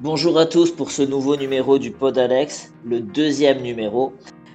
[0.00, 4.12] Bonjour à tous pour ce nouveau numéro du Pod Alex, le deuxième numéro,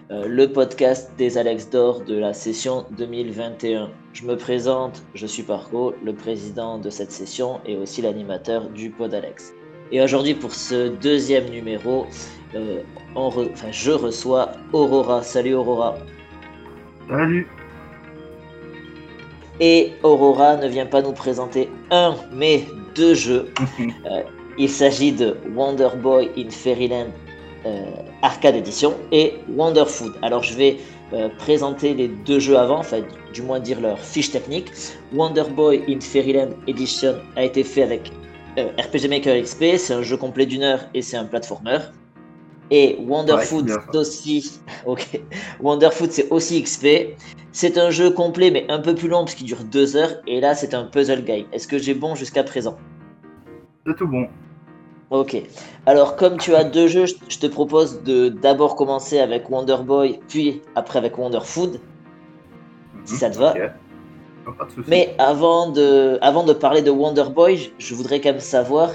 [0.10, 3.90] euh, le podcast des Alex d'Or de la session 2021.
[4.14, 8.90] Je me présente, je suis Parco, le président de cette session et aussi l'animateur du
[8.90, 9.54] Pod Alex.
[9.92, 12.08] Et aujourd'hui pour ce deuxième numéro,
[12.56, 12.82] euh,
[13.70, 15.24] je reçois Aurora.
[15.24, 15.98] Salut Aurora.
[17.10, 17.50] Salut.
[19.60, 22.64] Et Aurora ne vient pas nous présenter un, mais
[22.96, 23.52] deux jeux.
[24.06, 24.24] Euh,
[24.58, 27.08] il s'agit de Wonder Boy in Fairyland
[27.66, 27.86] euh,
[28.22, 30.14] Arcade Edition et Wonder Food.
[30.22, 30.78] Alors je vais
[31.14, 33.02] euh, présenter les deux jeux avant, enfin
[33.34, 34.72] du moins dire leur fiche technique.
[35.14, 38.12] Wonder Boy in Fairyland Edition a été fait avec
[38.58, 41.80] RPG Maker XP, c'est un jeu complet d'une heure et c'est un platformer.
[42.72, 44.60] Et Wonder Food, c'est aussi.
[44.86, 45.22] Ok.
[45.62, 47.16] Wonder Food, c'est aussi XP.
[47.52, 50.22] C'est un jeu complet, mais un peu plus long, parce qu'il dure deux heures.
[50.28, 51.46] Et là, c'est un puzzle game.
[51.52, 52.78] Est-ce que j'ai bon jusqu'à présent?
[53.86, 54.28] C'est tout bon.
[55.10, 55.36] Ok.
[55.86, 60.20] Alors, comme tu as deux jeux, je te propose de d'abord commencer avec Wonder Boy,
[60.28, 61.80] puis après avec Wonder Food.
[63.06, 63.54] Si ça te va.
[63.54, 68.40] Pas de mais avant de, avant de parler de Wonder Boy, je voudrais quand même
[68.40, 68.92] savoir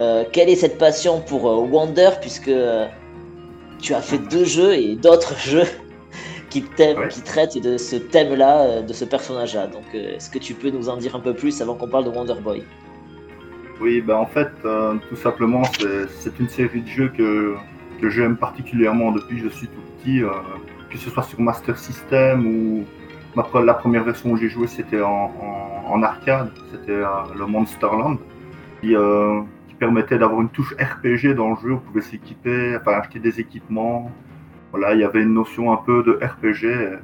[0.00, 2.86] euh, quelle est cette passion pour euh, Wonder, puisque euh,
[3.80, 5.66] tu as fait deux jeux et d'autres jeux
[6.48, 9.66] qui, qui traitent de ce thème-là, de ce personnage-là.
[9.66, 12.10] Donc, est-ce que tu peux nous en dire un peu plus avant qu'on parle de
[12.10, 12.64] Wonder Boy?
[13.80, 17.54] Oui, ben en fait, euh, tout simplement, c'est une série de jeux que,
[18.00, 20.22] que j'aime particulièrement depuis que je suis tout petit,
[20.90, 22.84] que ce soit sur Master System ou
[23.36, 27.00] la première version où j'ai joué, c'était en, arcade, c'était
[27.36, 28.18] le Monsterland.
[28.80, 28.96] Qui,
[29.78, 31.72] permettait d'avoir une touche RPG dans le jeu.
[31.72, 34.10] On pouvait s'équiper, enfin acheter des équipements.
[34.72, 37.00] Voilà, il y avait une notion un peu de RPG.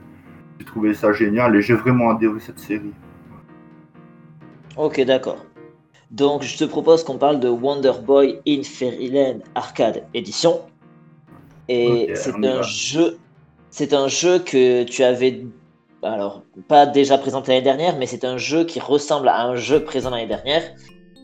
[0.58, 2.92] J'ai trouvé ça génial et j'ai vraiment adhéré cette série.
[4.76, 5.38] Ok, d'accord.
[6.10, 10.60] Donc, je te propose qu'on parle de Wonder Boy in Fairyland Arcade Edition.
[11.68, 13.18] Et c'est un jeu,
[13.70, 15.44] c'est un jeu que tu avais,
[16.02, 19.82] alors pas déjà présenté l'année dernière, mais c'est un jeu qui ressemble à un jeu
[19.82, 20.62] présent l'année dernière,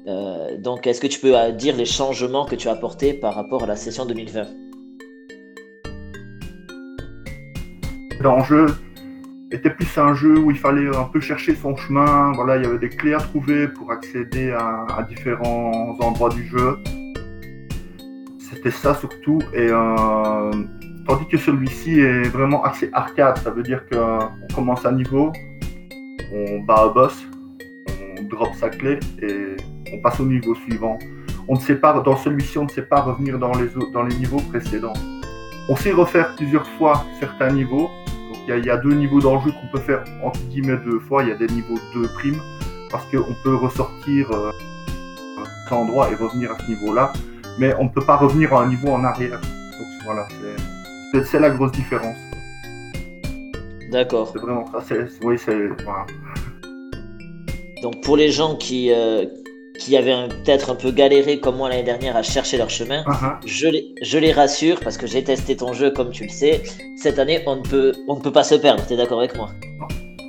[0.08, 3.34] euh, donc, est-ce que tu peux euh, dire les changements que tu as apportés par
[3.34, 4.48] rapport à la session 2020
[8.20, 8.66] L'enjeu
[9.52, 12.32] était plus un jeu où il fallait un peu chercher son chemin.
[12.32, 16.78] Voilà, il y avait des clés à trouver pour accéder à, différents endroits du jeu.
[18.38, 19.40] C'était ça surtout.
[19.52, 20.50] Et euh,
[21.06, 25.32] tandis que celui-ci est vraiment assez arcade, ça veut dire qu'on commence un niveau,
[26.32, 27.26] on bat un boss,
[27.88, 29.56] on drop sa clé et
[29.92, 30.98] on passe au niveau suivant.
[31.48, 34.14] On ne sait pas, dans celui-ci, on ne sait pas revenir dans les, dans les
[34.14, 34.92] niveaux précédents.
[35.68, 37.90] On sait refaire plusieurs fois certains niveaux.
[38.48, 41.22] Donc il y, a deux niveaux d'enjeu qu'on peut faire entre guillemets deux fois.
[41.22, 42.40] Il y a des niveaux de prime
[42.90, 44.50] parce qu'on peut ressortir euh,
[45.70, 47.12] un endroit et revenir à ce niveau-là,
[47.58, 49.40] mais on ne peut pas revenir à un niveau en arrière.
[49.40, 50.26] Donc voilà,
[51.24, 52.16] c'est la grosse différence.
[53.90, 54.30] D'accord.
[54.32, 54.94] C'est vraiment ça.
[55.22, 56.06] Oui, c'est voilà.
[57.82, 59.26] Donc pour les gens qui, euh,
[59.78, 63.04] qui avaient peut-être un peu galéré comme moi l'année dernière à chercher leur chemin,
[63.46, 66.62] je, les, je les rassure parce que j'ai testé ton jeu comme tu le sais.
[66.96, 68.84] Cette année, on ne peut, on ne peut pas se perdre.
[68.86, 69.50] Tu es d'accord avec moi?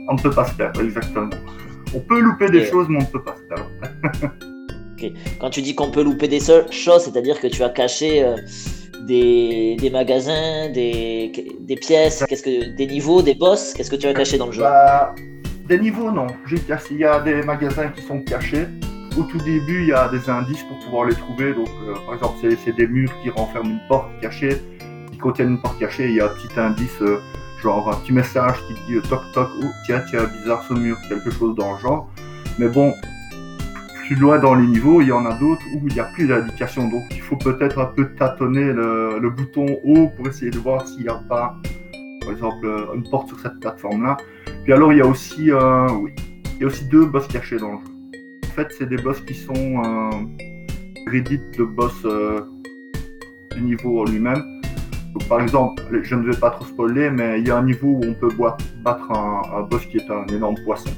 [0.09, 1.29] On ne peut pas se perdre, exactement.
[1.95, 4.33] On peut louper des choses, mais on ne peut pas se perdre.
[5.39, 8.37] Quand tu dis qu'on peut louper des choses, c'est-à-dire que tu as caché euh,
[9.05, 13.73] des, des, magasins, des, des pièces, qu'est-ce que, des niveaux, des boss.
[13.73, 14.61] Qu'est-ce que tu as caché dans le jeu?
[14.61, 15.13] Bah,
[15.67, 16.27] Des niveaux, non.
[16.89, 18.65] Il y a des magasins qui sont cachés
[19.18, 21.53] au tout début, il y a des indices pour pouvoir les trouver.
[21.53, 24.62] Donc, euh, par exemple, c'est des murs qui renferment une porte cachée,
[25.12, 26.09] qui contiennent une porte cachée.
[26.09, 27.19] Il y a un petit indice, euh,
[27.62, 30.97] genre un petit message qui dit euh, toc toc, oh tiens, tiens, bizarre ce mur,
[31.07, 32.09] quelque chose dans le genre.
[32.57, 32.94] Mais bon,
[34.07, 36.28] plus loin dans les niveaux, il y en a d'autres où il n'y a plus
[36.28, 36.88] d'indication.
[36.90, 41.03] Donc, il faut peut-être un peu tâtonner le, bouton haut pour essayer de voir s'il
[41.03, 41.56] n'y a pas,
[42.22, 44.18] par exemple, une porte sur cette plateforme-là.
[44.63, 46.11] Puis alors, il y a aussi, oui,
[46.55, 47.92] il y a aussi deux boss cachés dans le jeu
[48.53, 51.22] fait, c'est des boss qui sont euh,
[51.58, 52.41] de boss euh,
[53.55, 54.44] du niveau en lui-même.
[55.28, 58.02] par exemple, je ne vais pas trop spoiler, mais il y a un niveau où
[58.03, 58.29] on peut
[58.84, 60.91] battre un, boss qui est un énorme poisson.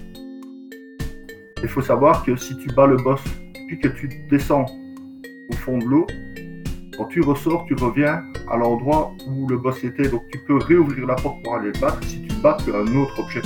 [1.63, 3.21] Il faut savoir que si tu bats le boss,
[3.67, 4.65] puis que tu descends
[5.49, 6.07] au fond de l'eau,
[6.97, 10.07] quand tu ressors, tu reviens à l'endroit où le boss était.
[10.07, 12.03] Donc tu peux réouvrir la porte pour aller le battre.
[12.03, 13.41] Si tu bats, tu as un autre objet.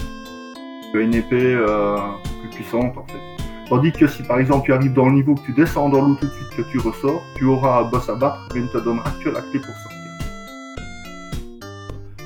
[0.92, 1.98] Tu as une épée euh,
[2.42, 3.39] plus puissante en fait.
[3.70, 6.16] Tandis que si par exemple tu arrives dans le niveau, que tu descends dans l'eau
[6.16, 8.70] tout de suite, que tu ressors, tu auras un boss à battre, mais il ne
[8.70, 10.00] te donnera que la clé pour sortir.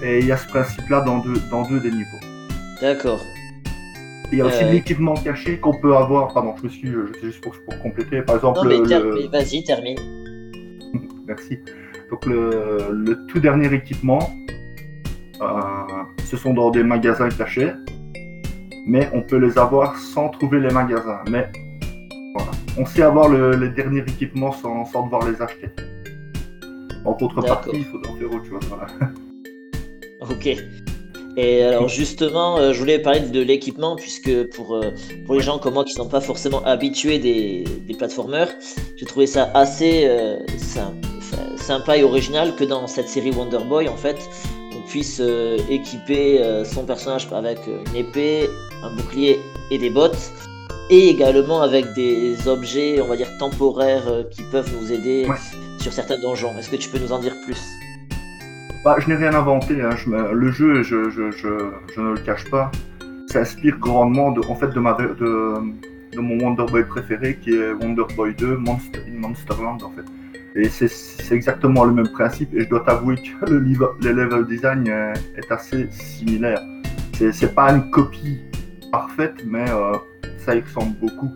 [0.02, 2.20] Et il y a ce principe-là dans deux, dans deux des niveaux.
[2.82, 3.20] D'accord.
[4.32, 4.72] Il y a aussi euh...
[4.72, 6.34] l'équipement caché qu'on peut avoir.
[6.34, 6.92] Pardon, je me suis,
[7.22, 8.22] juste pour, pour compléter.
[8.22, 9.98] Par exemple, non, mais, vas-y, termine.
[11.28, 11.60] merci.
[12.10, 14.32] Donc le, tout dernier équipement,
[15.42, 15.46] euh,
[16.26, 17.72] ce sont dans des magasins cachés,
[18.86, 21.22] mais on peut les avoir sans trouver les magasins.
[21.30, 21.50] Mais
[22.36, 22.52] voilà.
[22.78, 25.70] on sait avoir le, les derniers équipements sans, sans, devoir les acheter.
[27.06, 28.64] En contrepartie, il faut en faire autre chose.
[28.70, 28.88] Voilà.
[30.30, 30.56] Ok.
[31.36, 34.92] Et alors justement, euh, je voulais parler de l'équipement, puisque pour, euh,
[35.26, 38.48] pour les gens comme moi qui ne sont pas forcément habitués des, des plateformeurs,
[38.96, 40.38] j'ai trouvé ça assez euh,
[41.58, 44.18] sympa et original que dans cette série Wonder Boy, en fait,
[44.94, 45.20] puisse
[45.70, 48.48] équiper son personnage avec une épée,
[48.84, 49.40] un bouclier
[49.72, 50.32] et des bottes,
[50.92, 55.26] et également avec des objets, on va dire, temporaires qui peuvent nous aider
[55.80, 56.56] sur certains donjons.
[56.60, 57.60] Est-ce que tu peux nous en dire plus?
[58.86, 59.82] Bah, je n'ai rien inventé.
[59.82, 59.96] Hein.
[60.06, 62.70] le jeu, je, ne le cache pas,
[63.32, 68.04] s'inspire grandement de, en fait, de, ma, de, mon Wonder Boy préféré, qui est Wonder
[68.16, 70.06] Boy 2, Monster, in Monsterland, en fait.
[70.56, 72.54] Et c'est exactement le même principe.
[72.54, 76.62] Et je dois t'avouer que le, level design est, assez similaire.
[77.32, 78.40] C'est pas une copie
[78.92, 79.94] parfaite, mais euh,
[80.38, 81.32] ça y ressemble beaucoup.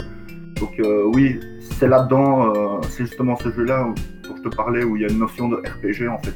[0.60, 3.88] Donc euh, oui, c'est là-dedans, euh, c'est justement ce jeu-là
[4.28, 6.34] dont je te parlais, où il y a une notion de RPG en fait.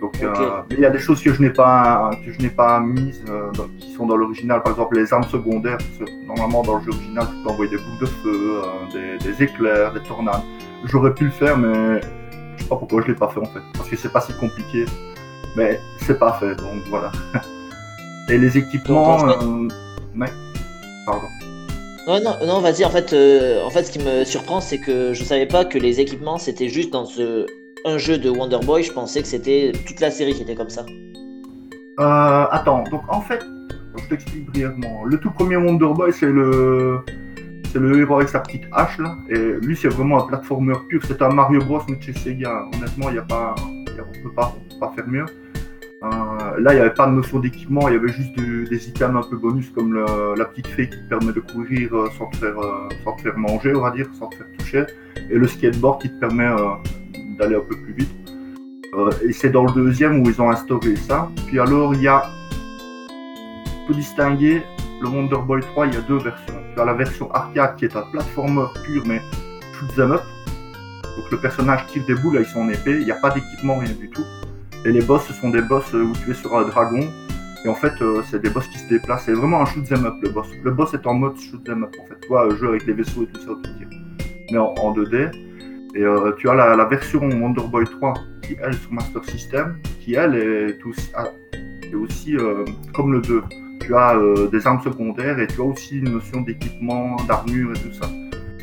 [0.00, 2.80] Donc, euh, il y a des choses que je n'ai pas que je n'ai pas
[2.80, 4.62] mises euh, qui sont dans l'original.
[4.62, 5.78] Par exemple, les armes secondaires.
[6.26, 8.62] normalement, dans le jeu original, tu peux envoyer des boules de feu,
[8.94, 10.42] euh, des, éclairs, des tornades.
[10.86, 12.00] J'aurais pu le faire, mais
[12.56, 13.60] je sais pas pourquoi je l'ai pas fait en fait.
[13.74, 14.84] Parce que c'est pas si compliqué.
[15.56, 17.12] Mais c'est pas fait, donc voilà.
[18.28, 19.18] Et les équipements.
[20.14, 20.26] mais...
[21.06, 21.28] Pardon.
[22.08, 22.84] Non, non, non vas-y.
[22.84, 23.14] En fait,
[23.64, 26.68] en fait, ce qui me surprend, c'est que je savais pas que les équipements c'était
[26.68, 27.46] juste dans ce
[27.86, 30.68] un jeu de Wonder Boy, je pensais que c'était toute la série qui était comme
[30.68, 30.84] ça.
[32.00, 33.40] Euh, attends, donc en fait,
[33.96, 35.04] je t'explique brièvement.
[35.04, 37.00] Le tout premier Wonder Boy, c'est le
[37.76, 41.02] c'est le héros avec sa petite hache là, et lui c'est vraiment un platformer pur.
[41.04, 42.64] C'est un Mario Bros mais chez Sega.
[42.74, 45.26] Honnêtement, il y a pas, on peut pas, peut pas faire mieux.
[46.02, 46.08] Euh,
[46.58, 49.28] là, il n'y avait pas de notion d'équipement, il y avait juste des items un
[49.28, 52.56] peu bonus comme la petite fée qui te permet de courir euh, sans te, faire,
[53.04, 54.84] sans te faire manger, on va dire, sans te faire toucher,
[55.30, 56.48] et le skateboard qui te permet
[57.38, 58.14] d'aller un peu plus vite.
[58.94, 61.30] Euh, et c'est dans le deuxième où ils ont instauré ça.
[61.46, 62.24] Puis alors, il y a.
[63.88, 64.62] On distinguer
[65.00, 66.54] le Wonder Boy 3, il y a deux versions.
[66.74, 69.20] Tu as la version arcade qui est un platformer pur, mais
[69.72, 70.22] shoot them up.
[71.16, 73.92] Donc le personnage tire des boules avec son épée, il n'y a pas d'équipement, rien
[73.92, 74.24] du tout.
[74.84, 77.00] Et les boss, ce sont des boss où tu es sur un dragon.
[77.64, 79.24] Et en fait, euh, c'est des boss qui se déplacent.
[79.24, 80.46] C'est vraiment un shoot them up, le boss.
[80.62, 82.20] Le boss est en mode shoot them up, en fait.
[82.20, 83.50] Tu vois, jeu avec les vaisseaux et tout ça,
[84.52, 85.30] Mais en, en 2D.
[85.96, 90.14] Et euh, tu as la, version Wonder Boy 3 qui, elle, sur Master System, qui,
[90.14, 91.28] elle, est aussi, ah,
[91.94, 92.64] aussi euh,
[92.94, 93.42] comme le 2.
[93.80, 97.80] Tu as euh, des armes secondaires et tu as aussi une notion d'équipement, d'armure et
[97.80, 98.08] tout ça.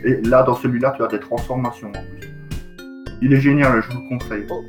[0.03, 2.29] Et là, dans celui-là, tu as des transformations en plus.
[3.21, 4.45] Il est génial, je vous le conseille.
[4.49, 4.63] Oh.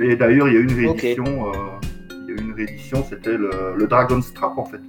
[0.00, 1.24] Et d'ailleurs, il y a une réédition.
[1.24, 4.80] il y a une réédition, c'était le, le Dragon Strap en fait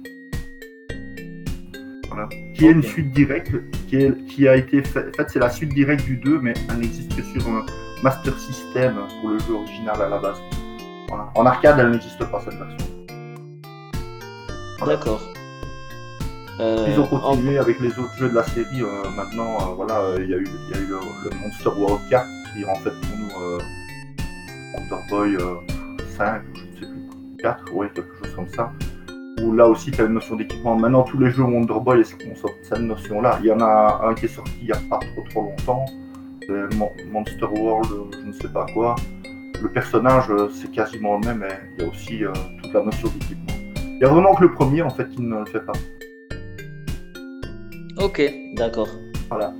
[2.54, 3.52] qui est une suite directe,
[3.88, 6.78] qui, qui a été faite, en fait, c'est la suite directe du 2, mais elle
[6.78, 7.64] n'existe que sur un
[8.02, 10.40] Master System pour le jeu original à la base.
[11.34, 12.93] En arcade, elle n'existe pas cette version.
[14.86, 15.34] D'accord.
[16.60, 18.82] Euh, Ils ont continué avec les autres jeux de la série.
[18.82, 22.26] Euh, maintenant, euh, voilà, il y a eu, y a eu le, Monster World 4
[22.52, 23.58] qui est en fait pour nous
[24.74, 25.36] Wonder Boy
[26.16, 28.72] 5, je ne sais plus, 4, ouais, quelque chose comme ça
[29.42, 30.76] où là aussi tu as une notion d'équipement.
[30.76, 33.38] Maintenant, tous les jeux Wonder Boy ont cette notion-là?
[33.40, 35.84] Il y en a un qui est sorti il n'y a pas trop trop longtemps,
[37.10, 38.94] Monster World, je ne sais pas quoi.
[39.60, 42.22] Le personnage, c'est quasiment le même, mais il y a aussi
[42.62, 43.53] toute la notion d'équipement.
[43.94, 45.72] Il y a vraiment que le premier en fait qui ne le fait pas.
[48.02, 48.22] Ok,
[48.54, 48.88] d'accord.
[49.28, 49.54] Voilà.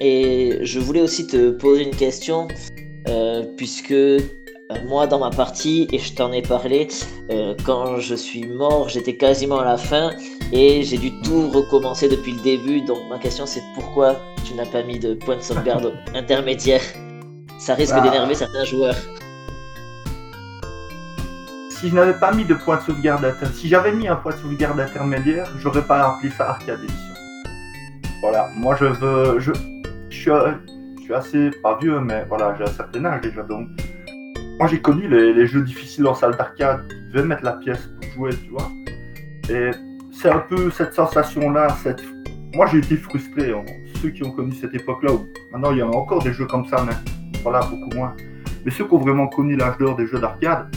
[0.00, 2.48] Et je voulais aussi te poser une question,
[3.08, 4.20] euh, puisque euh,
[4.86, 6.88] moi, dans ma partie, et je t'en ai parlé,
[7.30, 10.10] euh, quand je suis mort, j'étais quasiment à la fin
[10.52, 12.80] et j'ai dû tout recommencer depuis le début.
[12.82, 16.82] Donc ma question c'est pourquoi tu n'as pas mis de point de sauvegarde intermédiaire?
[17.58, 18.00] Ça risque bah.
[18.00, 18.96] d'énerver certains joueurs.
[21.84, 24.32] Si je n'avais pas mis de point de sauvegarde intermédiaire, si j'avais mis un point
[24.32, 27.14] de sauvegarde intermédiaire, j'aurais pas appelé ça Arcade Edition.
[28.22, 29.52] Voilà, moi je veux, je,
[30.08, 30.30] je suis,
[30.96, 33.68] je suis assez pas vieux, mais voilà, j'ai un certain âge déjà donc
[34.58, 36.88] moi, j'ai connu les, jeux difficiles en salle d'arcade.
[36.88, 38.70] Tu devais mettre la pièce pour jouer, tu vois.
[39.50, 39.72] Et
[40.10, 41.68] c'est un peu cette sensation-là.
[41.82, 42.02] Cette...
[42.54, 43.52] Moi, j'ai été frustré.
[43.52, 43.64] Hein.
[44.00, 45.10] Ceux qui ont connu cette époque-là,
[45.52, 46.94] maintenant, il y en a encore des jeux comme ça, mais
[47.42, 48.16] voilà, beaucoup moins.
[48.64, 50.74] Mais ceux qui ont vraiment connu l'âge d'or des jeux d'arcade,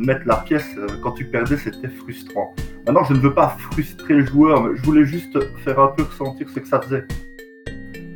[0.00, 2.54] mettre la pièce euh, quand tu perdais, c'était frustrant.
[2.86, 6.02] Maintenant, je ne veux pas frustrer le joueur, mais je voulais juste faire un peu
[6.02, 7.06] ressentir ce que ça faisait.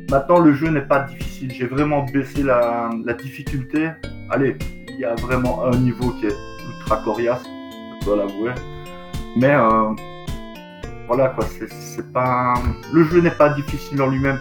[0.09, 1.51] Maintenant, le jeu n'est pas difficile.
[1.51, 3.89] J'ai vraiment baissé la, difficulté.
[4.29, 4.57] Allez,
[4.89, 6.35] il y a vraiment un niveau qui est
[6.67, 7.43] ultra coriace,
[7.99, 8.51] je dois l'avouer.
[9.35, 9.93] Mais euh,
[11.07, 12.53] voilà quoi, c'est pas.
[12.93, 14.39] Le jeu n'est pas difficile en lui-même.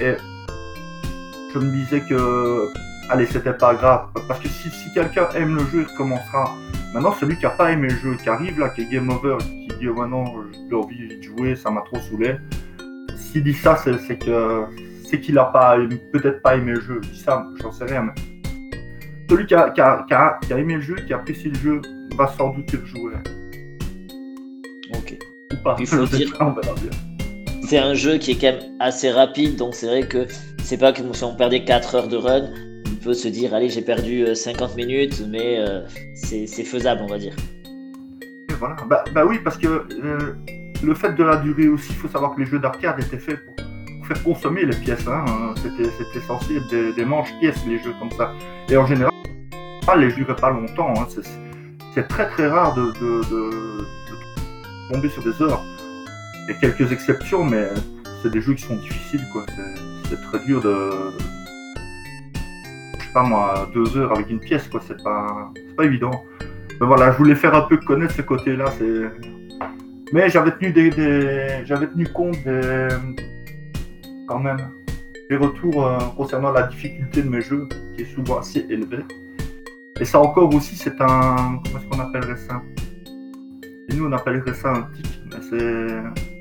[0.00, 0.14] Et
[1.52, 2.68] je me disais que.
[3.10, 4.08] Allez, c'était pas grave.
[4.26, 6.54] Parce que si, si quelqu'un aime le jeu, il recommencera.
[6.94, 9.38] Maintenant, celui qui a pas aimé le jeu, qui arrive là, qui est game over,
[9.38, 12.36] qui dit oh maintenant j'ai plus envie de jouer, ça m'a trop saoulé.
[13.16, 14.62] S'il dit ça, c'est que
[15.04, 15.76] c'est qu'il a pas
[16.12, 17.00] peut-être pas aimé le jeu.
[17.02, 18.02] Je dis ça, j'en sais rien.
[18.02, 18.12] Mais
[19.28, 21.50] celui qui a, qui, a, qui, a, qui a, aimé le jeu, qui a apprécié
[21.50, 21.80] le jeu,
[22.16, 23.14] va sans doute y rejouer.
[24.90, 25.18] Ok.
[25.52, 25.74] Ou pas.
[25.80, 26.32] Il faut dire.
[26.40, 26.90] On verra bien.
[27.66, 30.28] C'est un jeu qui est quand même assez rapide, donc c'est vrai que
[30.62, 32.50] c'est pas comme si on perdait 4 heures de run.
[33.12, 35.82] Se dire, allez, j'ai perdu euh, 50 minutes, mais euh,
[36.14, 37.34] c'est faisable, on va dire.
[38.58, 38.76] Voilà.
[38.88, 40.34] Bah, bah oui, parce que euh,
[40.82, 43.40] le fait de la durée aussi, il faut savoir que les jeux d'arcade étaient faits
[43.44, 45.06] pour, faire consommer les pièces.
[45.06, 45.54] Hein.
[45.62, 48.32] C'était censé être des, des manches-pièces, les jeux comme ça.
[48.68, 49.12] Et en général,
[49.98, 50.92] les jeux duraient pas longtemps.
[50.96, 51.06] Hein.
[51.08, 53.84] C'est- très très rare de, de,
[54.92, 55.62] tomber sur des heures.
[56.48, 57.68] Il y a quelques exceptions, mais
[58.22, 59.24] c'est des jeux qui sont difficiles.
[59.32, 59.46] quoi.
[60.08, 60.90] C'est très dur de.
[63.14, 64.80] Pas moi, deux heures avec une pièce, quoi.
[64.86, 66.24] C'est pas, pas évident.
[66.80, 68.64] Mais voilà, je voulais faire un peu connaître ce côté-là.
[68.76, 69.08] C'est...
[70.12, 72.88] Mais j'avais tenu des, j'avais tenu compte des
[74.26, 74.58] quand même
[75.30, 79.04] des retours euh, concernant la difficulté de mes jeux, qui est souvent assez élevée.
[80.00, 82.60] Et ça encore aussi, c'est un comment est-ce qu'on appellerait ça?
[83.94, 86.33] Nous, on appellerait ça un tic, mais c'est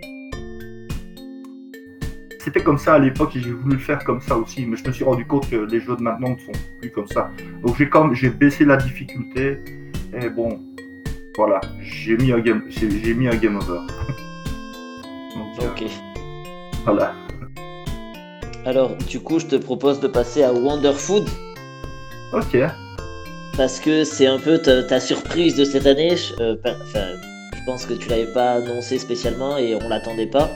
[2.43, 4.85] c'était comme ça à l'époque et j'ai voulu le faire comme ça aussi, mais je
[4.88, 7.29] me suis rendu compte que les jeux de maintenant ne sont plus comme ça.
[7.65, 9.59] Donc j'ai comme j'ai baissé la difficulté
[10.13, 10.59] et bon,
[11.38, 13.79] voilà, j'ai mis un game, j'ai mis un game over.
[15.35, 15.83] Donc, euh, Ok.
[16.85, 17.13] voilà.
[18.65, 21.27] Alors, du coup, je te propose de passer à Wonder Food,
[22.33, 22.57] Ok.
[23.57, 26.15] parce que c'est un peu ta, ta surprise de cette année.
[26.15, 27.05] Je, euh, enfin,
[27.55, 30.50] je pense que tu l'avais pas annoncé spécialement et on l'attendait pas.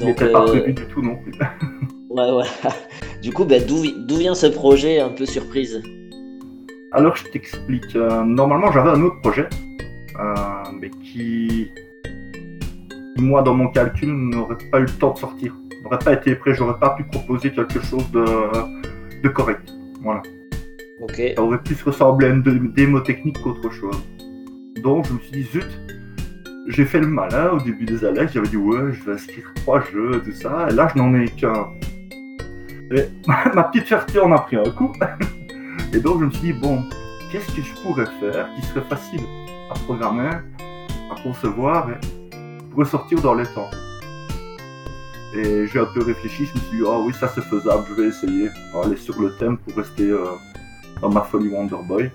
[0.00, 1.32] N'était pas prévu du tout non plus.
[2.10, 2.44] ouais, ouais.
[3.22, 5.82] Du coup, ben, d'où vi- d'où vient ce projet un peu surprise
[6.92, 7.94] Alors je t'explique.
[7.94, 9.46] Euh, normalement j'avais un autre projet,
[10.18, 10.34] euh,
[10.80, 11.68] mais qui,
[13.18, 15.54] moi dans mon calcul, n'aurait pas eu le temps de sortir.
[15.82, 18.24] N'aurait pas été prêt, j'aurais pas pu proposer quelque chose de,
[19.22, 19.70] de correct.
[20.02, 20.22] Voilà.
[21.02, 21.20] Ok.
[21.36, 23.98] Ça aurait plus ressemblé à une dé- démo technique qu'autre chose.
[24.82, 25.66] Donc je me suis dit, zut,
[26.70, 29.80] j'ai fait le malin au début des années, j'avais dit, ouais, je vais inscrire trois
[29.80, 31.68] jeux, tout ça, et là je n'en ai qu'un.
[32.92, 33.04] Et
[33.54, 34.92] ma petite fierté en a pris un coup.
[35.92, 36.84] Et donc je me suis dit, bon,
[37.32, 39.22] qu'est-ce que je pourrais faire qui serait facile
[39.70, 41.96] à programmer, à concevoir et
[42.70, 43.68] pourrait sortir dans les temps?
[45.34, 47.94] Et j'ai un peu réfléchi, je me suis dit, ah oui, ça c'est faisable, je
[47.94, 48.50] vais essayer.
[48.84, 50.26] Aller sur le thème pour rester euh,
[51.00, 52.08] dans ma folie Wonder Boy.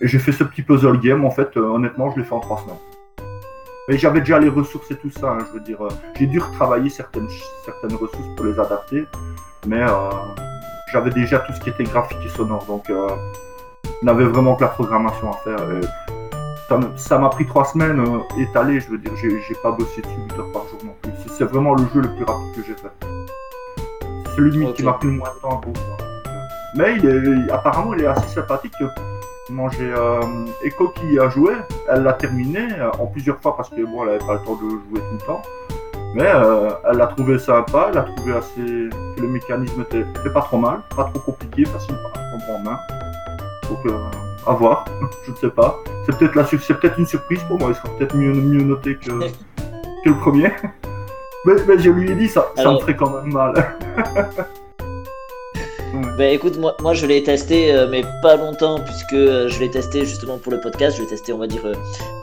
[0.00, 2.40] Et j'ai fait ce petit puzzle game, en fait, euh, honnêtement, je l'ai fait en
[2.40, 2.89] trois semaines.
[3.90, 6.38] Mais j'avais déjà les ressources et tout ça, hein, je veux dire, euh, j'ai dû
[6.38, 7.26] retravailler certaines,
[7.64, 9.04] certaines ressources pour les adapter,
[9.66, 10.10] mais euh,
[10.92, 13.08] j'avais déjà tout ce qui était graphique et sonore, donc euh,
[14.04, 15.58] on avait vraiment que la programmation à faire.
[16.94, 20.38] Ça m'a pris trois semaines euh, étalées, je veux dire, j'ai pas bossé dessus 8
[20.38, 21.10] heures par jour non plus.
[21.36, 22.92] C'est- vraiment le jeu le plus rapide que j'ai fait.
[24.26, 25.60] C'est celui qui m'a pris le moins de temps.
[26.76, 28.72] Mais il est, apparemment, il est assez sympathique.
[29.50, 30.20] Moi, j'ai euh,
[30.62, 31.54] Echo qui a joué,
[31.88, 34.54] elle l'a terminé euh, en plusieurs fois parce que bon, elle avait pas le temps
[34.54, 35.42] de jouer tout le temps.
[36.14, 40.30] Mais euh, elle l'a trouvé sympa, elle a trouvé assez que le mécanisme était, était
[40.32, 42.78] pas trop mal, pas trop compliqué, facile à prendre en main.
[43.68, 43.98] Donc euh,
[44.46, 44.84] à voir,
[45.26, 45.76] je ne sais pas.
[46.06, 48.96] C'est peut-être la c'est peut-être une surprise pour moi, il sera peut-être mieux, mieux noté
[48.96, 49.10] que,
[50.04, 50.52] que le premier.
[51.46, 53.54] Mais, mais je lui ai dit ça, ça me ferait quand même mal.
[56.16, 59.70] Ben écoute, moi, moi je l'ai testé, euh, mais pas longtemps, puisque euh, je l'ai
[59.70, 60.96] testé justement pour le podcast.
[60.96, 61.74] Je l'ai testé, on va dire, euh,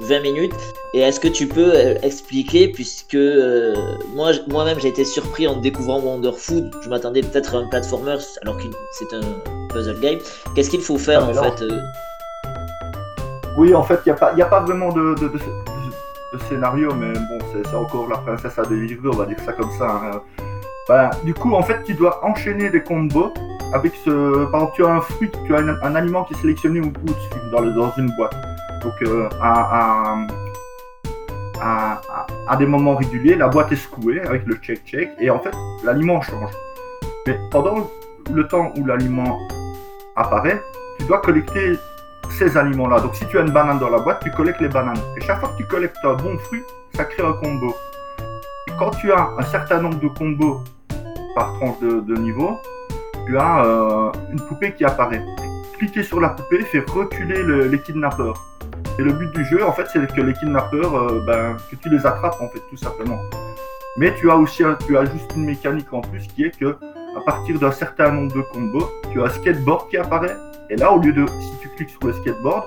[0.01, 0.53] 20 minutes.
[0.93, 3.75] Et est-ce que tu peux euh, expliquer, puisque euh,
[4.15, 6.71] moi, moi-même j'ai été surpris en découvrant Wonder Food.
[6.81, 9.21] Je m'attendais peut-être à un platformer, alors que c'est un
[9.69, 10.19] puzzle game.
[10.55, 11.43] Qu'est-ce qu'il faut faire Ah, en non.
[11.43, 11.79] fait euh,
[13.57, 15.39] Oui, en fait, il n'y a, a pas vraiment de, de, de-
[16.33, 19.71] de scénario, mais bon, c'est encore la princesse à délivrer, on va dire ça comme
[19.77, 19.89] ça.
[19.89, 20.21] hein.
[20.89, 23.33] Bah, du coup, en fait, tu dois enchaîner des combos
[23.73, 24.45] avec ce.
[24.45, 27.13] Par exemple, tu as un fruit, tu as un, aliment qui est sélectionné au bout
[27.51, 28.35] dans, dans une boîte.
[28.83, 30.15] Donc, euh, à-
[31.61, 35.51] à- à des moments réguliers, la boîte est secouée avec le check-check, et en fait,
[35.83, 36.51] l'aliment change.
[37.25, 37.89] Mais pendant
[38.31, 39.37] le temps où l'aliment
[40.15, 40.61] apparaît,
[40.99, 41.73] tu dois collecter
[42.37, 42.99] ces aliments-là.
[43.01, 44.99] Donc si tu as une banane dans la boîte, tu collectes les bananes.
[45.17, 46.61] Et chaque fois que tu collectes un bon fruit,
[46.93, 47.75] ça crée un combo.
[48.67, 50.61] Et quand tu as un certain nombre de combos
[51.35, 52.57] par tranche de, niveau,
[53.27, 55.21] tu as euh, une poupée qui apparaît.
[55.77, 58.41] Cliquer sur la poupée fait reculer les kidnappeurs.
[58.97, 61.89] Et le but du jeu, en fait, c'est que les kidnappeurs, euh, ben, que tu
[61.89, 63.19] les attrapes, en fait, tout simplement.
[63.97, 66.77] Mais tu as aussi, tu as juste une mécanique en plus qui est que,
[67.15, 70.35] à partir d'un certain nombre de combos, tu as un skateboard qui apparaît.
[70.69, 72.63] Et là, au lieu de, si tu cliques sur le skateboard,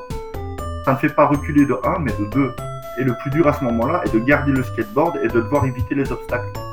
[0.85, 2.55] ça ne fait pas reculer de 1, mais de 2.
[3.01, 5.65] Et le plus dur à ce moment-là est de garder le skateboard et de devoir
[5.65, 6.70] éviter les obstacles.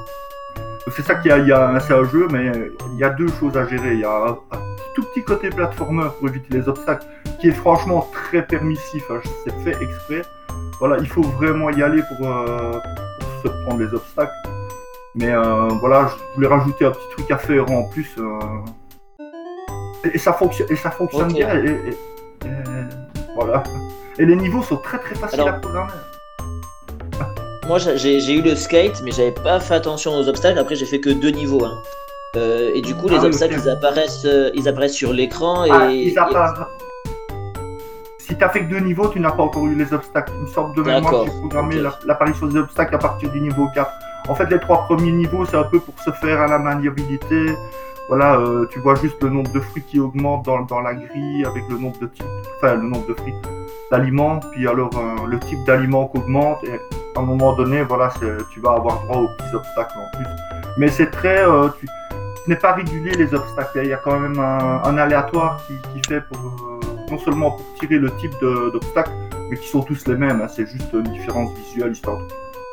[0.95, 2.51] C'est ça qu'il y a, il y a c'est un jeu, mais
[2.93, 3.93] il y a deux choses à gérer.
[3.93, 4.37] Il y a un,
[4.95, 7.05] tout petit côté platformer pour éviter les obstacles,
[7.39, 9.03] qui est franchement très permissif.
[9.11, 9.19] Hein.
[9.43, 10.21] C'est fait exprès.
[10.79, 12.73] Voilà, il faut vraiment y aller pour, euh,
[13.43, 14.33] se prendre les obstacles.
[15.13, 18.09] Mais euh, voilà, je voulais rajouter un petit truc à faire en plus.
[18.17, 18.39] Euh.
[20.13, 21.63] Et, ça fonctionne, et ça fonctionne bien.
[21.63, 21.97] Et,
[23.35, 23.63] voilà.
[24.17, 25.91] Et les niveaux sont très très faciles à programmer.
[27.67, 30.57] Moi j'ai eu le skate, mais j'avais pas fait attention aux obstacles.
[30.57, 31.65] Après j'ai fait que deux niveaux.
[31.65, 31.77] Hein.
[32.37, 35.71] Euh, et du coup, les ah obstacles, ils apparaissent, euh, ils apparaissent sur l'écran et.
[35.71, 36.59] Ah, ils apparaissent.
[38.19, 40.33] Si tu as fait que deux niveaux, tu n'as pas encore eu les obstacles.
[40.39, 43.89] Une sorte de mémoire, j'ai programmé l'apparition des obstacles à partir du niveau 4.
[44.29, 47.55] En fait, les trois premiers niveaux, c'est un peu pour se faire à la maniabilité.
[48.09, 51.45] Voilà, euh, tu vois juste le nombre de fruits qui augmente dans, dans, la grille
[51.45, 52.25] avec le nombre de types,
[52.57, 53.33] enfin le nombre de fruits
[53.91, 54.91] d'aliments, puis alors
[55.27, 56.79] le type d'aliment qu'augmente et
[57.19, 58.11] un moment donné, voilà,
[58.51, 60.27] tu vas avoir droit aux petits obstacles en plus.
[60.77, 61.43] Mais c'est très,
[61.79, 61.87] tu,
[62.47, 63.81] n'est pas régulier les obstacles.
[63.83, 66.79] Il y a quand même un, aléatoire qui, fait pour euh,
[67.11, 69.11] non seulement pour tirer le type d'obstacles,
[69.49, 70.41] mais qui sont tous les mêmes.
[70.41, 70.47] Hein.
[70.47, 72.19] C'est juste une différence visuelle histoire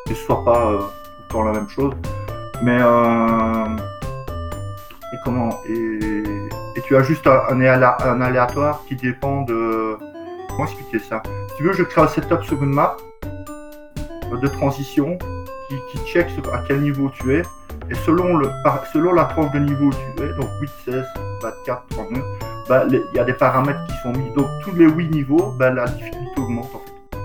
[0.06, 1.92] que ce soit pas euh, la même chose.
[2.62, 3.76] Mais euh,
[5.12, 6.22] et comment et,
[6.86, 9.96] tu as juste un, un, aléatoire qui dépend de
[10.50, 11.22] comment expliquer ça?
[11.48, 12.96] Si tu veux, je crée un setup sur une map
[14.40, 15.18] de transition
[15.68, 17.42] qui, qui check à quel niveau tu es
[17.90, 18.48] et selon, le,
[18.92, 21.04] selon la tranche de niveau où tu es, donc 8, 16,
[21.42, 22.22] 24, 39,
[22.68, 24.30] bah, il y a des paramètres qui sont mis.
[24.34, 27.18] Donc tous les 8 niveaux, bah, la difficulté augmente en fait.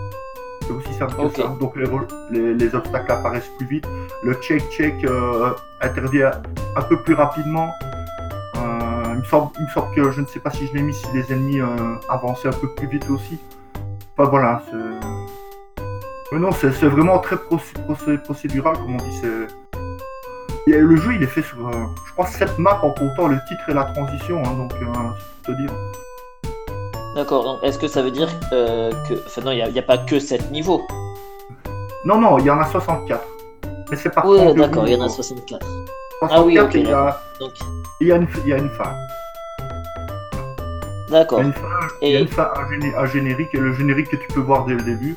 [0.67, 1.48] C'est aussi simple que ça.
[1.60, 3.88] Donc les, les, obstacles apparaissent plus vite.
[4.22, 6.32] Le check-check euh, intervient
[6.76, 7.69] un peu plus rapidement.
[8.58, 10.82] Euh, il, me semble, il, me semble, que je ne sais pas si je l'ai
[10.82, 13.39] mis, si les ennemis euh, avançaient un peu plus vite aussi.
[14.17, 14.78] Enfin voilà, c'est.
[16.38, 19.22] Non, c'est vraiment très procédural, comme on dit.
[20.68, 21.72] Le jeu, il est fait sur, euh,
[22.08, 24.86] je crois, 7 maps en comptant le titre et la transition, hein, donc euh,
[25.44, 25.72] te dire.
[27.15, 29.15] D'accord, donc est-ce que ça veut dire euh, que.
[29.26, 30.86] Enfin, non, il n'y a, pas que 7 niveaux?
[32.06, 33.26] Non, non, il y en a 64.
[33.89, 35.65] Mais c'est pas Oui, d'accord, il y en a 64.
[36.22, 36.76] ah oui, ok.
[36.76, 37.20] Il y, a...
[37.39, 37.52] Donc...
[38.00, 38.28] il, y a une...
[38.44, 38.94] il y a une fin.
[41.10, 41.42] D'accord.
[42.04, 44.76] Il y a une fin, un, générique, et le générique que tu peux voir dès
[44.76, 45.15] le début.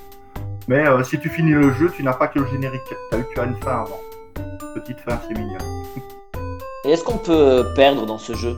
[0.68, 2.82] Mais si tu finis le jeu, tu n'as pas que le générique.
[3.10, 4.00] Tu as une fin avant
[4.72, 5.58] petite fin, c'est mignon.
[6.84, 8.56] Et est-ce qu'on peut perdre dans ce jeu?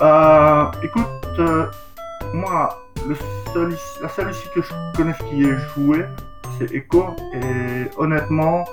[0.00, 1.06] Euh, Écoute,
[1.38, 1.66] euh,
[2.32, 3.16] moi, le
[3.52, 6.04] seul, la seule ici que je connais qui est joué,
[6.58, 7.06] c'est Echo.
[7.34, 8.64] Et honnêtement,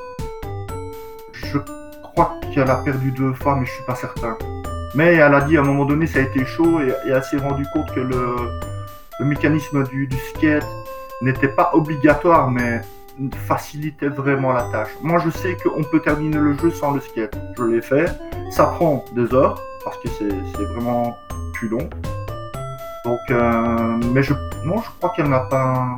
[1.34, 1.60] je
[2.04, 4.38] crois qu'elle a perdu deux fois, mais je suis pas certain.
[4.96, 7.38] Mais elle a dit à un moment donné, ça a été chaud et, elle s'est
[7.38, 8.36] rendu compte que le,
[9.24, 10.66] mécanisme du skate
[11.22, 12.82] n'était pas obligatoire, mais
[13.48, 14.90] facilitait vraiment la tâche.
[15.02, 17.36] Moi, je sais qu'on peut terminer le jeu sans le skate.
[17.58, 18.06] Je l'ai fait.
[18.50, 21.16] Ça prend des heures parce que c'est vraiment
[21.54, 21.90] plus long.
[23.06, 24.34] Donc, euh, mais je,
[24.66, 25.98] non, je crois qu'elle n'a pas.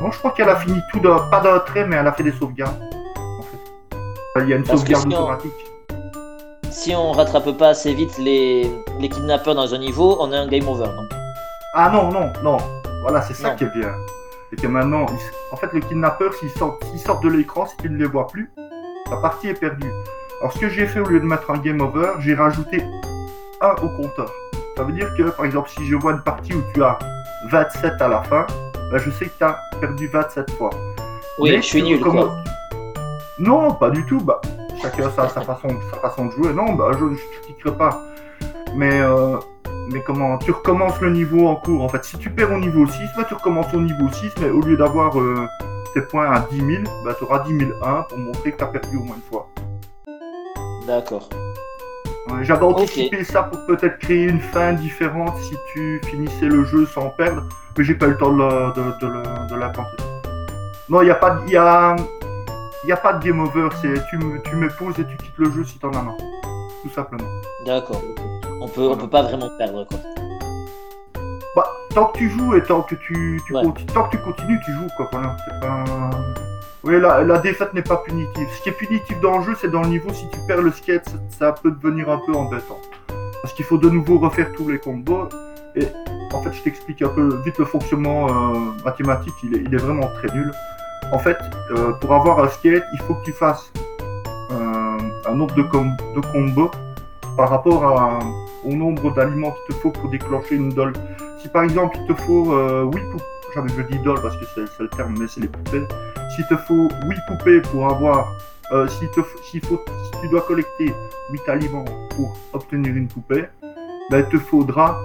[0.00, 2.22] Non, je crois qu'elle a fini tout d'un, pas d'un trait, mais elle a fait
[2.22, 2.80] des sauvegardes.
[2.82, 4.42] En fait.
[4.44, 5.52] Il y a une sauvegarde automatique.
[6.70, 10.46] Si on rattrape pas assez vite les, les kidnappeurs dans un niveau, on a un
[10.46, 10.88] game over.
[11.74, 12.58] Ah non, non, non.
[13.02, 13.94] Voilà, c'est ça qui est bien
[14.52, 15.06] et que maintenant,
[15.52, 18.50] en fait, le kidnappeur, s'il sort, sort de l'écran, si tu ne les vois plus,
[19.10, 19.90] la partie est perdue.
[20.40, 22.82] Alors, ce que j'ai fait, au lieu de mettre un game over, j'ai rajouté
[23.60, 24.32] un au compteur.
[24.76, 26.98] Ça veut dire que, par exemple, si je vois une partie où tu as
[27.50, 28.46] 27 à la fin,
[28.90, 30.70] ben, je sais que tu as perdu 27 fois.
[31.38, 32.34] Oui, je suis nul, quoi.
[33.38, 34.20] Non, pas du tout.
[34.20, 34.40] Bah,
[34.80, 36.52] chacun a sa, façon, sa façon de jouer.
[36.52, 38.02] Non, bah, je ne critiquerai pas.
[38.74, 39.36] Mais euh,
[39.92, 41.82] mais comment Tu recommences le niveau en cours.
[41.82, 44.50] En fait, si tu perds au niveau 6, bah, tu recommences au niveau 6, mais
[44.50, 45.46] au lieu d'avoir euh,
[45.94, 46.68] tes points à 10 000,
[47.04, 49.48] bah, tu auras 10 001 pour montrer que tu as perdu au moins une fois.
[50.86, 51.28] D'accord.
[52.42, 57.08] J'avais anticipé ça pour peut-être créer une fin différente si tu finissais le jeu sans
[57.10, 57.42] perdre,
[57.76, 60.02] mais j'ai pas eu le temps de, la tenter.
[60.88, 61.96] Non, il n'y a, pas de, y a,
[62.84, 63.94] y a pas de game over, tu,
[64.44, 66.16] tu mets pause et tu quittes le jeu si tu en as marre.
[66.82, 67.28] Tout simplement.
[67.66, 68.00] D'accord.
[68.70, 69.98] On peut, on peut pas vraiment perdre quoi.
[71.56, 73.52] Bah, tant que tu joues et tant que tu, tu
[73.92, 75.08] tant que tu continues, tu joues quoi.
[75.10, 75.84] Voilà, c'est pas.
[76.84, 78.48] Oui, la, la défaite n'est pas punitive.
[78.56, 80.70] Ce qui est punitif dans le jeu, c'est dans le niveau, si tu perds le
[80.70, 82.78] skate, ça, ça peut devenir un peu embêtant.
[83.42, 85.28] Parce qu'il faut de nouveau refaire tous les combos.
[85.76, 85.86] Et
[86.32, 89.78] en fait, je t'explique un peu vite le fonctionnement euh, mathématique, il est, il est
[89.78, 90.52] vraiment très nul.
[91.12, 91.36] En fait,
[91.72, 93.70] euh, pour avoir un skate, il faut que tu fasses
[94.52, 96.70] euh, un nombre de, com- de combos
[97.36, 98.18] par rapport à-
[98.64, 100.92] au nombre d'aliments qu'il te faut pour déclencher une doll.
[101.38, 103.24] Si par exemple il te faut euh, 8 poupées,
[103.76, 105.82] je dis doll parce que c'est le terme, mais c'est les poupées.
[106.34, 108.36] S'il te faut 8 poupées pour avoir,
[108.72, 109.20] euh, te
[109.50, 110.94] s'il faut, si tu dois collecter
[111.32, 111.84] 8 aliments
[112.16, 113.46] pour obtenir une poupée,
[114.10, 114.98] ben, il te faudra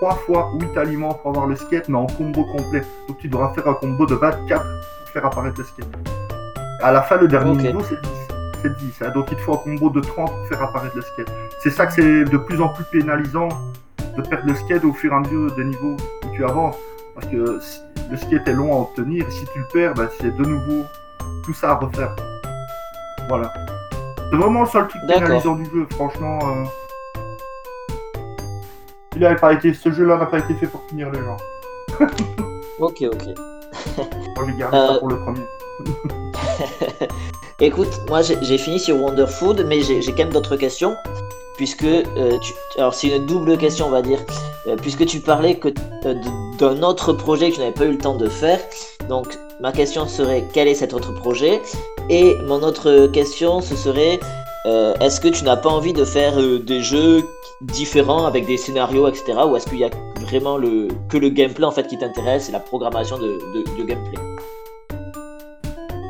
[0.00, 2.82] 3 fois 8 aliments pour avoir le skate, mais en combo complet.
[3.08, 5.86] Donc tu devras faire un combo de 24 pour faire apparaître le skate.
[6.82, 8.29] À la fin, le dernier niveau, c'est 10.
[8.62, 9.02] C'est 10.
[9.02, 9.10] hein.
[9.14, 11.30] Donc il te faut un combo de 30 pour faire apparaître le skate.
[11.62, 13.48] C'est ça que c'est de plus en plus pénalisant
[14.16, 16.76] de perdre le skate au fur et à mesure des niveaux où tu avances.
[17.14, 17.36] Parce que
[18.10, 20.84] le skate est long à obtenir, et si tu le perds, ben, c'est de nouveau
[21.44, 22.14] tout ça à refaire.
[23.28, 23.52] Voilà.
[24.30, 26.38] C'est vraiment le seul truc pénalisant du jeu, franchement.
[26.44, 26.64] euh.
[29.16, 31.36] Il avait pas été, ce jeu-là n'a pas été fait pour punir les gens.
[32.78, 33.22] Ok, ok.
[34.36, 34.88] Moi j'ai gardé Euh.
[34.94, 35.40] ça pour le premier.
[37.60, 40.94] Écoute, moi j'ai fini sur Wonder Food, mais j'ai quand même d'autres questions.
[41.56, 42.38] Puisque, euh,
[42.78, 44.18] alors c'est une double question, on va dire.
[44.66, 45.68] Euh, puisque tu parlais que
[46.06, 46.14] euh,
[46.58, 48.60] d'un autre projet que tu n'avais pas eu le temps de faire.
[49.10, 51.60] Donc, ma question serait quel est cet autre projet?
[52.08, 54.18] Et mon autre question, ce serait
[55.00, 57.24] est-ce que tu n'as pas envie de faire des jeux
[57.60, 59.38] différents avec des scénarios, etc.
[59.46, 60.58] Ou est-ce qu'il y a vraiment
[61.08, 63.38] que le gameplay en fait qui t'intéresse et la programmation de,
[63.84, 64.18] gameplay?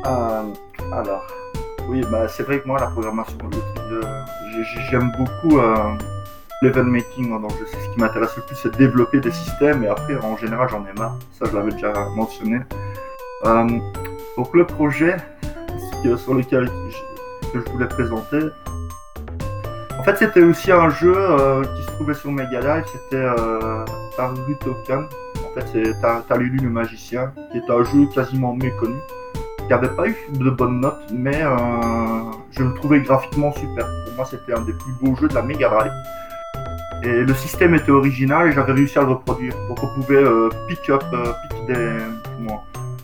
[0.03, 1.27] Alors,
[1.87, 3.37] oui, bah, c'est vrai que moi, la programmation,
[4.89, 5.75] j'aime beaucoup euh,
[6.61, 7.65] l'event making jeu.
[7.71, 10.85] C'est ce qui m'intéresse le plus, c'est développer des systèmes et après, en général, j'en
[10.85, 11.17] ai marre.
[11.39, 12.59] Ça, je l'avais déjà mentionné.
[13.45, 13.67] Euh,
[14.37, 15.17] donc, le projet
[16.17, 16.69] sur lequel
[17.53, 18.39] je, voulais présenter,
[19.99, 23.85] en fait, c'était aussi un jeu euh, qui se trouvait sur Mega Drive, c'était euh,
[24.63, 25.07] Token.
[25.45, 28.95] En fait, c'est Ta- Talulu le magicien, qui est un jeu quasiment méconnu
[29.61, 31.57] qui n'avait pas eu de bonnes notes, mais euh,
[32.51, 33.85] je le trouvais graphiquement super.
[34.05, 35.91] Pour moi, c'était un des plus beaux jeux de la Mega Drive.
[37.03, 39.53] Et le système était original et j'avais réussi à le reproduire.
[39.67, 41.97] Donc on pouvait euh, pick up, euh, pick des,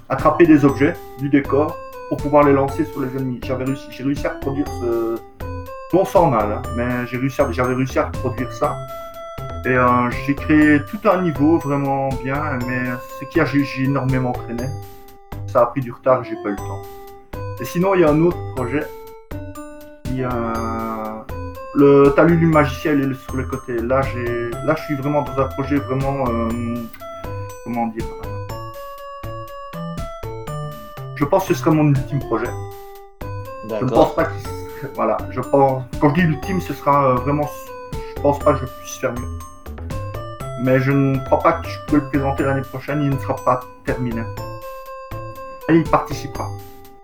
[0.10, 1.76] attraper des objets du décor
[2.10, 3.40] pour pouvoir les lancer sur les ennemis.
[3.44, 5.16] J'avais réussi, j'ai réussi à reproduire ce,
[5.92, 8.76] bon sans mal, hein, mais j'ai réussi, j'avais réussi à reproduire ça.
[9.66, 9.76] Et
[10.26, 12.84] j'ai créé tout un niveau vraiment bien, mais
[13.20, 14.64] ce qui a j'ai énormément traîné
[15.48, 16.82] ça a pris du retard, j'ai pas eu le temps.
[17.60, 18.86] Et sinon, il y a un autre projet.
[20.06, 21.26] Il y a
[21.76, 23.78] le talus du magicien, il est sur le côté.
[23.82, 26.50] Là, j'ai, là, je suis vraiment dans un projet vraiment, euh,
[27.66, 28.06] comment dire?
[31.16, 32.50] Je pense que ce sera mon ultime projet.
[33.80, 35.84] Je ne pense pas serait- voilà, je pense.
[36.00, 37.50] Quand je dis ultime, ce sera euh, vraiment.
[38.16, 39.40] Je pense pas que je puisse faire mieux.
[40.64, 43.02] Mais je ne crois pas que je peux le présenter l'année prochaine.
[43.02, 44.22] Il ne sera pas terminé.
[45.70, 46.48] Et il participera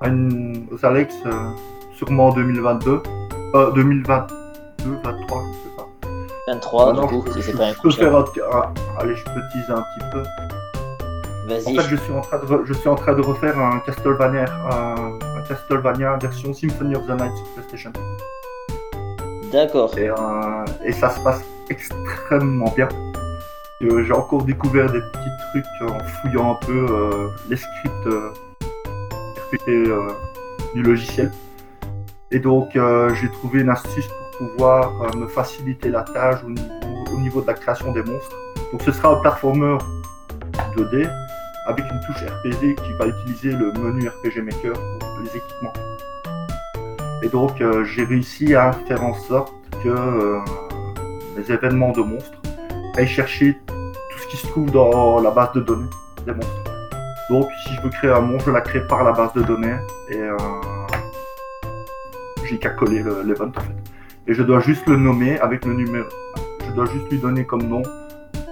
[0.02, 1.32] à une, aux Alex euh,
[1.96, 3.02] sûrement en 2022,
[3.56, 4.36] euh, 2022,
[5.04, 5.88] 23, je ne sais pas.
[6.48, 8.28] 23, Ah non, du coup, je, je- pas je peux incroyable.
[8.34, 10.24] faire un, un- allez, je peux teaser un petit peu.
[11.68, 14.46] En fait, je suis en train de, je suis en train de refaire un Castlevania,
[14.72, 17.92] un, un Castlevania version Symphony of the Night sur PlayStation.
[19.52, 19.96] D'accord.
[19.98, 20.16] Et, euh,
[20.86, 22.88] et ça se passe extrêmement bien.
[23.82, 28.08] Euh, J'ai encore découvert des petits trucs en fouillant un peu euh, les scripts
[29.68, 30.10] euh,
[30.74, 31.32] du logiciel.
[32.32, 36.50] Et donc euh, j'ai trouvé une astuce pour pouvoir euh, me faciliter la tâche au
[36.50, 36.70] niveau,
[37.14, 38.36] au niveau de la création des monstres.
[38.72, 39.78] Donc ce sera un platformer
[40.76, 41.08] 2D
[41.68, 45.74] avec une touche RPG qui va utiliser le menu RPG Maker pour les équipements.
[47.22, 50.40] Et donc j'ai réussi à faire en sorte que
[51.38, 52.42] les événements de monstres
[52.98, 55.90] aillent chercher tout ce qui se trouve dans la base de données
[56.26, 56.73] des monstres.
[57.30, 59.76] Donc si je veux créer un monstre, je la crée par la base de données
[60.10, 60.38] et euh,
[62.46, 63.74] j'ai qu'à coller le- l'event en fait.
[64.28, 66.08] Et je dois juste le nommer avec le numéro.
[66.68, 67.82] Je dois juste lui donner comme nom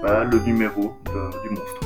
[0.04, 1.82] bah, le numéro de- du monstre.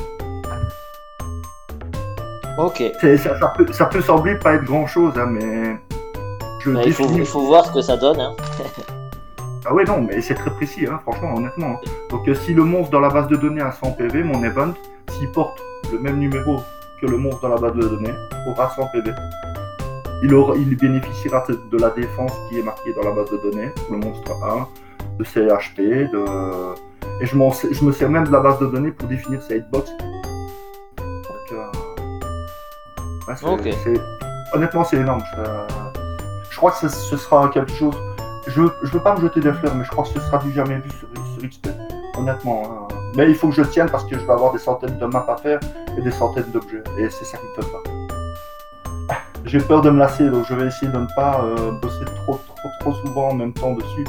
[2.58, 2.84] Ok.
[3.02, 5.78] C'est- Ça, ça peut, ça peut sembler pas être grand chose, mais
[6.62, 8.20] je Bah, il, faut, définis- il faut voir ce que ça donne.
[8.20, 8.34] Hein.
[9.68, 11.70] Ah ouais, non, mais c'est très précis, hein, franchement, honnêtement.
[11.84, 11.90] hein.
[12.12, 14.72] Donc, euh, si le monstre dans la base de données a 100 PV, mon event,
[15.10, 15.60] s'il porte
[15.92, 16.58] le même numéro
[17.06, 18.14] que le monstre dans la base de données,
[18.48, 19.12] aura 100 PV.
[20.24, 23.72] Il, aura, il bénéficiera de la défense qui est marquée dans la base de données,
[23.92, 24.68] le monstre 1,
[25.20, 26.74] de ses HP, de...
[27.22, 27.36] et je,
[27.72, 29.92] je me sers même de la base de données pour définir ses hitbox.
[30.98, 31.66] Donc, euh,
[33.28, 33.62] ouais, c'est- Ok.
[33.84, 34.02] c'est-
[34.56, 35.22] honnêtement, c'est énorme.
[35.36, 35.42] Je,
[36.50, 37.96] je crois que ce, ce sera quelque chose.
[38.48, 40.52] Je, je veux pas me jeter des fleurs, mais je crois que ce sera du
[40.54, 41.08] jamais vu sur,
[41.40, 41.68] sur XP.
[42.18, 42.64] Honnêtement.
[42.66, 42.85] hein.
[43.16, 45.26] Mais il faut que je tienne parce que je vais avoir des centaines de maps
[45.28, 45.60] à faire
[45.98, 46.84] et des centaines d'objets.
[46.98, 47.84] Et c'est ça qui me fait peur.
[49.46, 52.40] J'ai peur de me lasser, donc je vais essayer de ne pas euh, bosser trop,
[52.56, 54.06] trop, trop souvent en même temps dessus.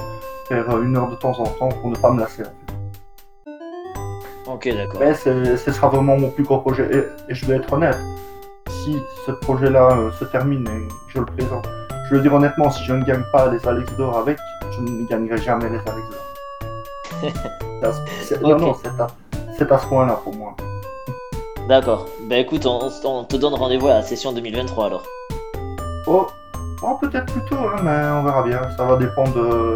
[0.49, 2.43] Faire euh, une heure de temps en temps pour ne pas me lasser.
[2.43, 4.51] en fait.
[4.51, 5.01] Ok, d'accord.
[5.01, 6.89] Mais ce sera vraiment mon plus gros projet.
[6.91, 7.99] Et, et je vais être honnête,
[8.69, 11.69] si ce projet-là euh, se termine et que je le présente,
[12.09, 14.39] je veux dire honnêtement, si je ne gagne pas les Alex d'or avec,
[14.71, 16.36] je ne gagnerai jamais les Alex d'or.
[17.21, 18.75] C'est à ce- c'est- non, non,
[19.59, 20.55] c'est à, ce point-là pour moi.
[21.69, 22.07] D'accord.
[22.29, 25.03] Bah écoute, on, on te donne rendez-vous à la session 2023 alors.
[26.07, 26.27] Oh,
[26.83, 28.61] oh, peut-être plus tôt, hein, mais on verra bien.
[28.77, 29.75] Ça va dépendre de.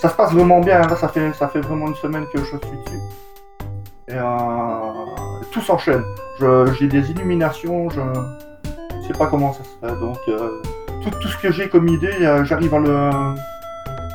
[0.00, 0.80] Ça se passe vraiment bien.
[0.82, 0.86] hein.
[0.88, 2.98] Là, ça fait, ça fait vraiment une semaine que je suis dessus.
[4.08, 4.24] Et euh,
[5.52, 6.02] tout s'enchaîne.
[6.78, 7.90] J'ai des illuminations.
[7.90, 10.00] Je ne sais pas comment ça se fait.
[10.00, 10.62] Donc, euh,
[11.04, 13.10] tout, tout ce que j'ai comme idée, euh, j'arrive à le.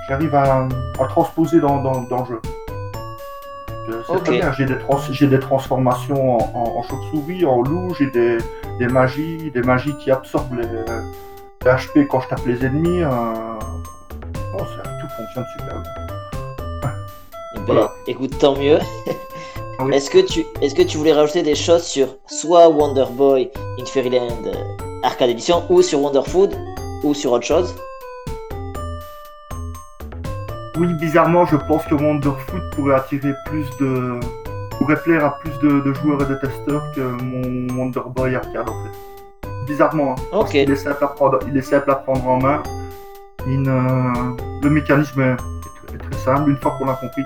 [0.10, 0.68] J'arrive à,
[1.00, 2.42] à transposer dans, dans, dans le jeu.
[3.90, 4.52] Euh, C'est très bien.
[4.54, 8.38] J'ai des, trans- j'ai des transformations en, en, en chauve-souris, en loup, j'ai des,
[8.80, 13.02] des magies, des magies qui absorbent les, les HP quand je tape les ennemis.
[13.04, 13.10] euh,
[14.54, 15.92] Oh, ça, tout fonctionne super bien.
[17.54, 17.92] Eh ben, Voilà.
[18.08, 18.80] Écoute, tant mieux.
[19.82, 19.94] Oui.
[19.94, 23.84] Est-ce que tu est-ce que tu voulais rajouter des choses sur soit Wonder Boy in
[23.86, 24.54] Fairyland euh,
[25.04, 26.56] Arcade Edition ou sur Wonder Food
[27.04, 27.76] ou sur autre chose?
[30.78, 34.20] Oui, bizarrement, je pense que Wonderfoot pourrait attirer plus de.
[34.78, 38.70] pourrait plaire à plus de, de joueurs et de testeurs que mon Wonder Boy arcade
[38.70, 39.48] en fait.
[39.68, 42.62] Bizarrement, hein, parce qu'il est simple à prendre, il est simple à prendre en main.
[43.48, 47.24] Il Le mécanisme est, est très, simple une fois qu'on l'a compris.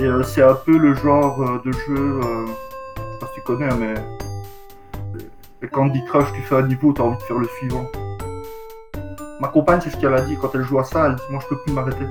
[0.00, 2.46] Et euh, c'est un peu le genre euh, de jeu, euh,
[2.96, 3.94] je sais pas si tu connais, hein, mais
[5.60, 7.84] les Candy Crush, tu fais un niveau, tu as envie de faire le suivant.
[9.40, 11.40] Ma compagne, c'est ce qu'elle a dit quand elle joue à ça, elle dit moi
[11.42, 12.04] je peux plus m'arrêter.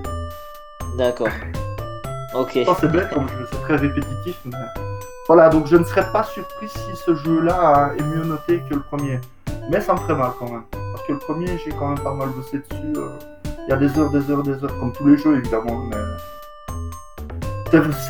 [0.98, 1.28] D'accord.
[2.36, 2.60] Ok.
[2.66, 4.56] Ça c'est bête comme c'est très répétitif, mais
[5.28, 8.82] voilà, donc je ne serais pas surpris si ce jeu-là est mieux noté que le
[8.82, 9.20] premier.
[9.70, 12.14] Mais ça me ferait mal quand même, parce que le premier, j'ai quand même pas
[12.14, 12.94] mal bossé dessus.
[12.96, 13.10] euh,
[13.68, 15.98] Il y a des heures, des heures, des heures, comme tous les jeux évidemment, mais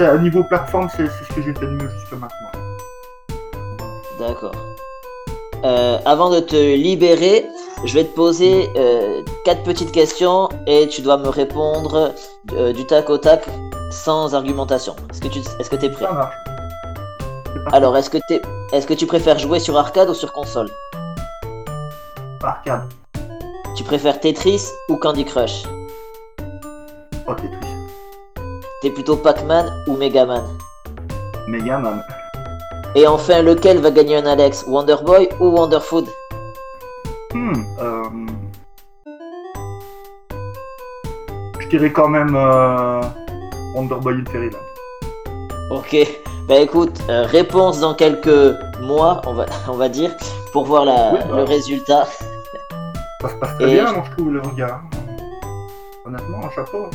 [0.06, 2.52] à niveau plateforme, c'est c'est ce que j'ai fait de mieux jusque maintenant.
[4.20, 4.56] D'accord.
[5.64, 7.48] Euh, avant de te libérer,
[7.86, 12.14] je vais te poser euh, quatre petites questions et tu dois me répondre
[12.54, 13.48] euh, du tac au tac
[13.92, 14.96] sans argumentation.
[15.10, 16.06] Est-ce que tu est-ce que t'es prêt?
[16.06, 16.36] Ça marche.
[17.72, 20.70] Alors, est-ce que que tu préfères jouer sur arcade ou sur console?
[22.44, 22.84] Arcade,
[23.76, 25.64] Tu préfères Tetris ou Candy Crush?
[27.26, 27.68] Pas Tetris,
[28.82, 30.46] T'es plutôt Pac-Man ou Megaman
[31.48, 32.04] Megaman.
[32.96, 34.66] Et enfin, lequel va gagner un Alex?
[34.68, 36.08] Wonder Boy ou Wonder Food
[37.48, 38.04] Hmm, euh...
[41.60, 43.02] Je dirais quand même euh...
[43.76, 44.60] Wonder Boy in Fairyland.
[45.72, 45.96] Ok.
[46.48, 50.12] Bah écoute, euh, réponse dans quelques mois, on va, on va dire,
[50.54, 51.36] pour voir la, Oui, bah.
[51.38, 52.06] le résultat.
[53.22, 54.82] Ça se passe très Et bien, je- moi je trouve le regard.
[56.06, 56.86] Honnêtement, un chapeau.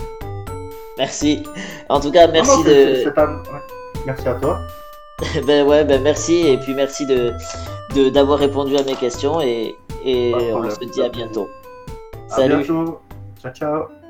[0.99, 1.43] Merci.
[1.89, 3.05] En tout cas, merci non, de.
[3.05, 3.61] ouais.
[4.07, 4.59] Merci à toi.
[5.47, 7.33] ben ouais, ben merci et puis merci de
[7.95, 11.49] de- d'avoir répondu à mes questions et, et on se dit à bientôt.
[12.31, 12.57] À Salut.
[12.65, 13.01] bientôt.
[13.41, 14.02] Ciao, ciao.